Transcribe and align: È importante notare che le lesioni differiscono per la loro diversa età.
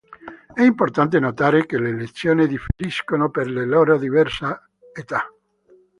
È 0.53 0.63
importante 0.63 1.19
notare 1.19 1.67
che 1.67 1.77
le 1.77 1.91
lesioni 1.93 2.47
differiscono 2.47 3.29
per 3.29 3.51
la 3.51 3.63
loro 3.65 3.99
diversa 3.99 4.67
età. 4.91 5.23